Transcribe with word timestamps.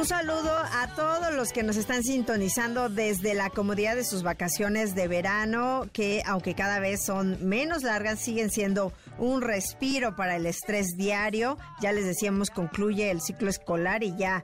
Un 0.00 0.06
saludo 0.06 0.50
a 0.50 0.86
todos 0.96 1.34
los 1.34 1.52
que 1.52 1.62
nos 1.62 1.76
están 1.76 2.02
sintonizando 2.02 2.88
desde 2.88 3.34
la 3.34 3.50
comodidad 3.50 3.96
de 3.96 4.04
sus 4.06 4.22
vacaciones 4.22 4.94
de 4.94 5.08
verano, 5.08 5.90
que 5.92 6.22
aunque 6.24 6.54
cada 6.54 6.80
vez 6.80 7.04
son 7.04 7.46
menos 7.46 7.82
largas, 7.82 8.18
siguen 8.18 8.50
siendo 8.50 8.94
un 9.18 9.42
respiro 9.42 10.16
para 10.16 10.36
el 10.36 10.46
estrés 10.46 10.96
diario. 10.96 11.58
Ya 11.82 11.92
les 11.92 12.06
decíamos, 12.06 12.48
concluye 12.48 13.10
el 13.10 13.20
ciclo 13.20 13.50
escolar 13.50 14.02
y 14.02 14.16
ya 14.16 14.42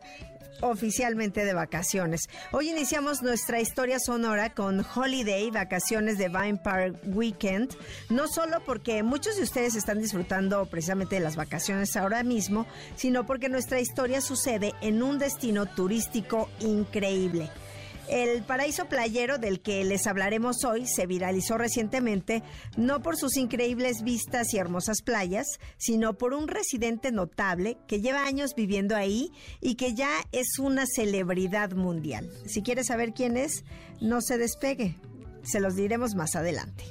oficialmente 0.60 1.44
de 1.44 1.54
vacaciones. 1.54 2.28
Hoy 2.52 2.70
iniciamos 2.70 3.22
nuestra 3.22 3.60
historia 3.60 3.98
sonora 3.98 4.54
con 4.54 4.84
Holiday, 4.94 5.50
vacaciones 5.50 6.18
de 6.18 6.28
Vine 6.28 6.56
Park 6.56 6.96
Weekend, 7.06 7.74
no 8.10 8.28
solo 8.28 8.62
porque 8.64 9.02
muchos 9.02 9.36
de 9.36 9.42
ustedes 9.42 9.74
están 9.74 10.00
disfrutando 10.00 10.66
precisamente 10.66 11.16
de 11.16 11.20
las 11.20 11.36
vacaciones 11.36 11.96
ahora 11.96 12.22
mismo, 12.22 12.66
sino 12.96 13.26
porque 13.26 13.48
nuestra 13.48 13.80
historia 13.80 14.20
sucede 14.20 14.74
en 14.80 15.02
un 15.02 15.18
destino 15.18 15.66
turístico 15.66 16.48
increíble. 16.60 17.50
El 18.08 18.44
paraíso 18.44 18.86
playero 18.86 19.38
del 19.38 19.60
que 19.60 19.84
les 19.84 20.06
hablaremos 20.06 20.64
hoy 20.64 20.86
se 20.86 21.06
viralizó 21.06 21.58
recientemente 21.58 22.42
no 22.76 23.02
por 23.02 23.16
sus 23.16 23.36
increíbles 23.36 24.02
vistas 24.02 24.54
y 24.54 24.58
hermosas 24.58 25.02
playas, 25.02 25.46
sino 25.76 26.16
por 26.16 26.32
un 26.32 26.46
residente 26.46 27.10
notable 27.10 27.78
que 27.88 28.00
lleva 28.00 28.24
años 28.24 28.54
viviendo 28.54 28.94
ahí 28.94 29.32
y 29.60 29.74
que 29.74 29.94
ya 29.94 30.10
es 30.32 30.58
una 30.58 30.84
celebridad 30.86 31.72
mundial. 31.72 32.30
Si 32.46 32.62
quieres 32.62 32.86
saber 32.86 33.12
quién 33.12 33.36
es, 33.36 33.64
no 34.00 34.20
se 34.20 34.38
despegue. 34.38 34.96
Se 35.42 35.60
los 35.60 35.74
diremos 35.74 36.14
más 36.14 36.36
adelante. 36.36 36.84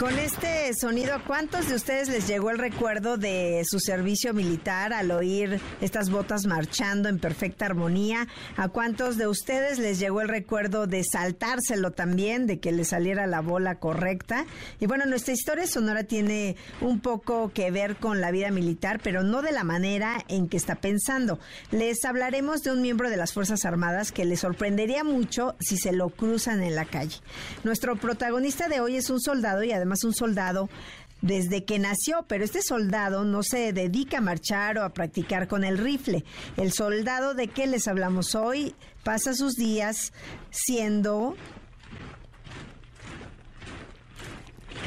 Con 0.00 0.18
este 0.18 0.72
sonido, 0.72 1.12
¿a 1.12 1.22
cuántos 1.22 1.68
de 1.68 1.74
ustedes 1.74 2.08
les 2.08 2.26
llegó 2.26 2.48
el 2.48 2.56
recuerdo 2.56 3.18
de 3.18 3.60
su 3.66 3.78
servicio 3.80 4.32
militar 4.32 4.94
al 4.94 5.10
oír 5.10 5.60
estas 5.82 6.08
botas 6.08 6.46
marchando 6.46 7.10
en 7.10 7.18
perfecta 7.18 7.66
armonía? 7.66 8.26
¿A 8.56 8.68
cuántos 8.68 9.18
de 9.18 9.26
ustedes 9.26 9.78
les 9.78 9.98
llegó 9.98 10.22
el 10.22 10.28
recuerdo 10.28 10.86
de 10.86 11.04
saltárselo 11.04 11.90
también, 11.90 12.46
de 12.46 12.60
que 12.60 12.72
le 12.72 12.86
saliera 12.86 13.26
la 13.26 13.42
bola 13.42 13.74
correcta? 13.74 14.46
Y 14.78 14.86
bueno, 14.86 15.04
nuestra 15.04 15.34
historia 15.34 15.66
sonora 15.66 16.04
tiene 16.04 16.56
un 16.80 17.00
poco 17.00 17.52
que 17.52 17.70
ver 17.70 17.96
con 17.96 18.22
la 18.22 18.30
vida 18.30 18.50
militar, 18.50 19.00
pero 19.04 19.22
no 19.22 19.42
de 19.42 19.52
la 19.52 19.64
manera 19.64 20.24
en 20.28 20.48
que 20.48 20.56
está 20.56 20.76
pensando. 20.76 21.38
Les 21.72 22.06
hablaremos 22.06 22.62
de 22.62 22.72
un 22.72 22.80
miembro 22.80 23.10
de 23.10 23.18
las 23.18 23.34
Fuerzas 23.34 23.66
Armadas 23.66 24.12
que 24.12 24.24
les 24.24 24.40
sorprendería 24.40 25.04
mucho 25.04 25.56
si 25.60 25.76
se 25.76 25.92
lo 25.92 26.08
cruzan 26.08 26.62
en 26.62 26.74
la 26.74 26.86
calle. 26.86 27.18
Nuestro 27.64 27.96
protagonista 27.96 28.70
de 28.70 28.80
hoy 28.80 28.96
es 28.96 29.10
un 29.10 29.20
soldado 29.20 29.62
y 29.62 29.72
además 29.72 29.89
un 30.04 30.14
soldado 30.14 30.68
desde 31.22 31.64
que 31.64 31.78
nació, 31.78 32.24
pero 32.28 32.44
este 32.44 32.62
soldado 32.62 33.24
no 33.24 33.42
se 33.42 33.72
dedica 33.72 34.18
a 34.18 34.22
marchar 34.22 34.78
o 34.78 34.84
a 34.84 34.90
practicar 34.90 35.48
con 35.48 35.64
el 35.64 35.78
rifle. 35.78 36.24
El 36.56 36.72
soldado 36.72 37.34
de 37.34 37.48
que 37.48 37.66
les 37.66 37.88
hablamos 37.88 38.34
hoy 38.34 38.74
pasa 39.04 39.34
sus 39.34 39.54
días 39.54 40.12
siendo... 40.50 41.36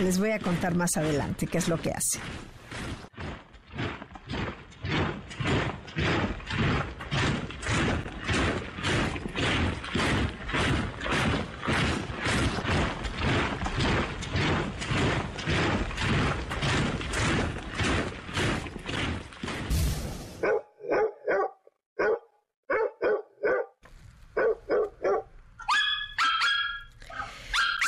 Les 0.02 0.18
voy 0.18 0.32
a 0.32 0.40
contar 0.40 0.74
más 0.74 0.98
adelante 0.98 1.46
qué 1.46 1.60
es 1.60 1.68
lo 1.68 1.80
que 1.80 1.92
hace. 1.92 2.20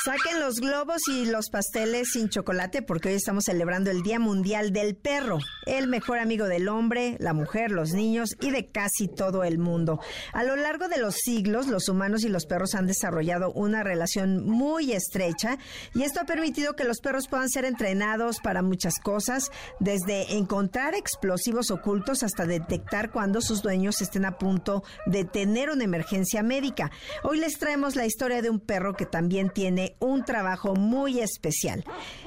Saquen 0.05 0.39
los 0.39 0.59
globos 0.59 1.01
y 1.07 1.25
los 1.25 1.49
pasteles 1.49 2.09
sin 2.13 2.29
chocolate 2.29 2.83
porque 2.83 3.09
hoy 3.09 3.15
estamos 3.15 3.45
celebrando 3.45 3.89
el 3.89 4.03
Día 4.03 4.19
Mundial 4.19 4.71
del 4.71 4.95
Perro, 4.95 5.39
el 5.65 5.87
mejor 5.87 6.19
amigo 6.19 6.45
del 6.45 6.67
hombre, 6.67 7.17
la 7.19 7.33
mujer, 7.33 7.71
los 7.71 7.93
niños 7.93 8.29
y 8.39 8.51
de 8.51 8.67
casi 8.67 9.07
todo 9.07 9.43
el 9.43 9.57
mundo. 9.57 9.99
A 10.31 10.43
lo 10.43 10.57
largo 10.57 10.89
de 10.89 10.99
los 10.99 11.15
siglos, 11.15 11.65
los 11.65 11.89
humanos 11.89 12.23
y 12.23 12.29
los 12.29 12.45
perros 12.45 12.75
han 12.75 12.85
desarrollado 12.85 13.51
una 13.53 13.81
relación 13.81 14.45
muy 14.45 14.91
estrecha 14.91 15.57
y 15.95 16.03
esto 16.03 16.19
ha 16.19 16.25
permitido 16.25 16.75
que 16.75 16.83
los 16.83 16.99
perros 16.99 17.27
puedan 17.27 17.49
ser 17.49 17.65
entrenados 17.65 18.41
para 18.41 18.61
muchas 18.61 18.99
cosas, 18.99 19.49
desde 19.79 20.37
encontrar 20.37 20.93
explosivos 20.93 21.71
ocultos 21.71 22.21
hasta 22.21 22.45
detectar 22.45 23.09
cuando 23.09 23.41
sus 23.41 23.63
dueños 23.63 24.03
estén 24.03 24.25
a 24.25 24.37
punto 24.37 24.83
de 25.07 25.25
tener 25.25 25.71
una 25.71 25.83
emergencia 25.83 26.43
médica. 26.43 26.91
Hoy 27.23 27.39
les 27.39 27.57
traemos 27.57 27.95
la 27.95 28.05
historia 28.05 28.43
de 28.43 28.51
un 28.51 28.59
perro 28.59 28.93
que 28.93 29.07
también 29.07 29.49
tiene 29.49 29.94
un 29.99 30.23
trabajo 30.23 30.75
muy 30.75 31.19
especial. 31.19 31.83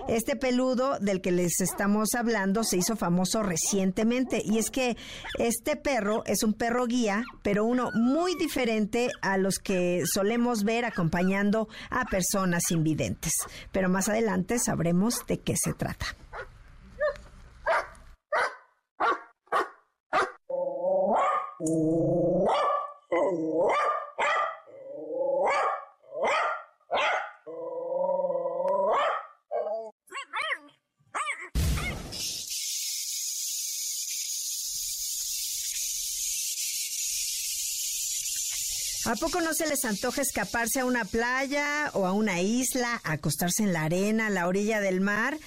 Este 0.08 0.36
peludo 0.36 0.98
del 0.98 1.20
que 1.20 1.32
les 1.32 1.60
estamos 1.60 2.14
hablando 2.14 2.64
se 2.64 2.76
hizo 2.76 2.96
famoso 2.96 3.42
recientemente 3.42 4.42
y 4.44 4.58
es 4.58 4.70
que 4.70 4.96
este 5.38 5.76
perro 5.76 6.24
es 6.26 6.42
un 6.42 6.54
perro 6.54 6.86
guía, 6.86 7.24
pero 7.42 7.64
uno 7.64 7.90
muy 7.94 8.34
diferente 8.36 9.08
a 9.22 9.36
los 9.38 9.58
que 9.58 10.02
solemos 10.06 10.64
ver 10.64 10.84
acompañando 10.84 11.68
a 11.90 12.04
personas 12.04 12.70
invidentes. 12.70 13.32
Pero 13.72 13.88
más 13.88 14.08
adelante 14.08 14.58
sabremos 14.58 15.26
de 15.26 15.38
qué 15.40 15.54
se 15.56 15.72
trata. 15.74 16.06
¿A 39.08 39.14
poco 39.14 39.40
no 39.40 39.54
se 39.54 39.66
les 39.66 39.86
antoja 39.86 40.20
escaparse 40.20 40.80
a 40.80 40.84
una 40.84 41.06
playa 41.06 41.90
o 41.94 42.04
a 42.04 42.12
una 42.12 42.42
isla, 42.42 43.00
acostarse 43.04 43.62
en 43.62 43.72
la 43.72 43.84
arena, 43.84 44.26
a 44.26 44.30
la 44.30 44.46
orilla 44.46 44.82
del 44.82 45.00
mar? 45.00 45.38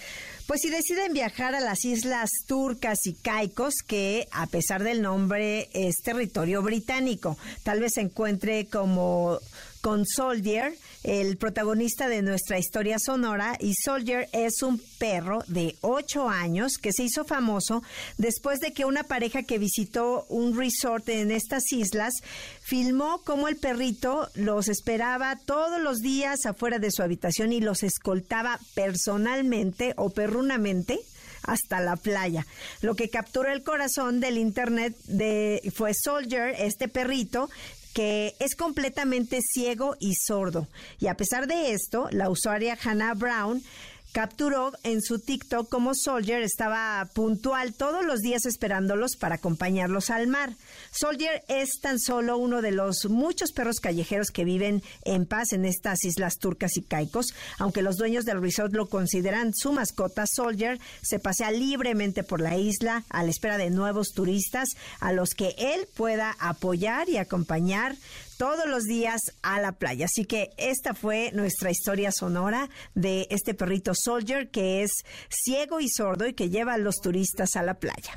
Pues 0.47 0.61
si 0.61 0.71
deciden 0.71 1.13
viajar 1.13 1.53
a 1.53 1.59
las 1.59 1.85
islas 1.85 2.31
turcas 2.47 2.97
y 3.05 3.13
caicos, 3.13 3.75
que 3.85 4.27
a 4.31 4.47
pesar 4.47 4.81
del 4.81 5.03
nombre 5.03 5.69
es 5.73 5.97
territorio 5.97 6.63
británico, 6.63 7.37
tal 7.61 7.81
vez 7.81 7.91
se 7.93 8.01
encuentre 8.01 8.65
como 8.65 9.37
con 9.81 10.05
Soldier, 10.05 10.73
el 11.03 11.37
protagonista 11.37 12.07
de 12.07 12.21
nuestra 12.21 12.59
historia 12.59 12.97
sonora, 12.99 13.57
y 13.59 13.73
Soldier 13.73 14.29
es 14.31 14.61
un 14.61 14.79
perro 14.99 15.43
de 15.47 15.75
8 15.81 16.29
años 16.29 16.77
que 16.77 16.93
se 16.93 17.03
hizo 17.03 17.25
famoso 17.25 17.83
después 18.17 18.59
de 18.59 18.73
que 18.73 18.85
una 18.85 19.03
pareja 19.03 19.43
que 19.43 19.57
visitó 19.57 20.25
un 20.29 20.57
resort 20.57 21.09
en 21.09 21.31
estas 21.31 21.71
islas 21.71 22.13
filmó 22.61 23.21
cómo 23.23 23.47
el 23.47 23.57
perrito 23.57 24.29
los 24.35 24.67
esperaba 24.67 25.37
todos 25.45 25.81
los 25.81 25.99
días 25.99 26.45
afuera 26.45 26.79
de 26.79 26.91
su 26.91 27.01
habitación 27.01 27.51
y 27.51 27.61
los 27.61 27.83
escoltaba 27.83 28.59
personalmente 28.75 29.93
o 29.97 30.11
perrunamente 30.11 30.99
hasta 31.43 31.79
la 31.79 31.95
playa. 31.95 32.45
Lo 32.81 32.95
que 32.95 33.09
capturó 33.09 33.51
el 33.51 33.63
corazón 33.63 34.19
del 34.19 34.37
internet 34.37 34.95
de, 35.05 35.71
fue 35.73 35.93
Soldier, 35.93 36.55
este 36.57 36.87
perrito, 36.87 37.49
que 37.93 38.35
es 38.39 38.55
completamente 38.55 39.39
ciego 39.41 39.95
y 39.99 40.15
sordo. 40.15 40.67
Y 40.99 41.07
a 41.07 41.15
pesar 41.15 41.47
de 41.47 41.73
esto, 41.73 42.07
la 42.11 42.29
usuaria 42.29 42.77
Hannah 42.81 43.13
Brown 43.13 43.63
capturó 44.11 44.73
en 44.83 45.01
su 45.01 45.19
TikTok 45.19 45.69
cómo 45.69 45.93
Soldier 45.95 46.41
estaba 46.41 47.07
puntual 47.13 47.73
todos 47.73 48.05
los 48.05 48.19
días 48.19 48.45
esperándolos 48.45 49.15
para 49.15 49.35
acompañarlos 49.35 50.09
al 50.09 50.27
mar. 50.27 50.55
Soldier 50.91 51.43
es 51.47 51.79
tan 51.81 51.99
solo 51.99 52.37
uno 52.37 52.61
de 52.61 52.71
los 52.71 53.05
muchos 53.05 53.51
perros 53.51 53.79
callejeros 53.79 54.31
que 54.31 54.43
viven 54.43 54.83
en 55.03 55.25
paz 55.25 55.53
en 55.53 55.65
estas 55.65 56.03
islas 56.03 56.37
turcas 56.37 56.77
y 56.77 56.81
caicos. 56.81 57.33
Aunque 57.57 57.81
los 57.81 57.97
dueños 57.97 58.25
del 58.25 58.41
resort 58.41 58.73
lo 58.73 58.89
consideran 58.89 59.53
su 59.53 59.71
mascota, 59.71 60.25
Soldier 60.27 60.79
se 61.01 61.19
pasea 61.19 61.51
libremente 61.51 62.23
por 62.23 62.41
la 62.41 62.57
isla 62.57 63.03
a 63.09 63.23
la 63.23 63.29
espera 63.29 63.57
de 63.57 63.69
nuevos 63.69 64.09
turistas 64.13 64.69
a 64.99 65.13
los 65.13 65.31
que 65.31 65.55
él 65.57 65.87
pueda 65.95 66.35
apoyar 66.39 67.09
y 67.09 67.17
acompañar 67.17 67.95
todos 68.41 68.67
los 68.67 68.85
días 68.85 69.21
a 69.43 69.61
la 69.61 69.73
playa. 69.73 70.07
Así 70.07 70.25
que 70.25 70.49
esta 70.57 70.95
fue 70.95 71.29
nuestra 71.31 71.69
historia 71.69 72.11
sonora 72.11 72.71
de 72.95 73.27
este 73.29 73.53
perrito 73.53 73.91
Soldier 73.93 74.49
que 74.49 74.81
es 74.81 74.89
ciego 75.29 75.79
y 75.79 75.87
sordo 75.87 76.25
y 76.25 76.33
que 76.33 76.49
lleva 76.49 76.73
a 76.73 76.79
los 76.79 76.95
turistas 77.01 77.55
a 77.55 77.61
la 77.61 77.75
playa. 77.75 78.15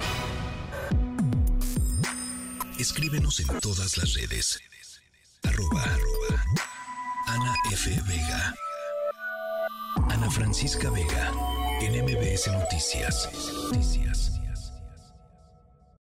Escríbenos 2.79 3.39
en 3.41 3.49
todas 3.61 3.99
las 3.99 4.15
redes. 4.15 4.59
Arroba, 5.43 5.85
Ana 7.27 7.55
F. 7.71 7.91
Vega. 8.09 8.55
Ana 10.09 10.31
Francisca 10.31 10.89
Vega. 10.89 11.33
En 11.83 11.93
Noticias. 11.99 13.29
Noticias. 13.71 14.34